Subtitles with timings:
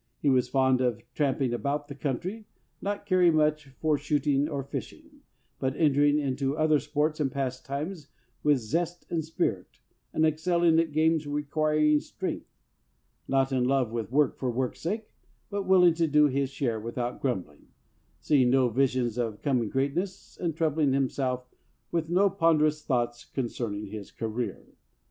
[0.19, 2.47] He was fond of tramping about the country,
[2.81, 5.21] not caring much for shooting or fishing,
[5.59, 8.07] but entering into other sports and pastimes
[8.41, 9.79] with zest and spirit,
[10.11, 12.47] and ex celling at games requiring strength;
[13.27, 15.05] not in love with work for work's sake,
[15.51, 17.67] but willing to do his share without grumbling,
[18.19, 21.45] seeing no visions of coming greatness, and troubling himself
[21.91, 24.65] with no ponderous thoughts concerning his career.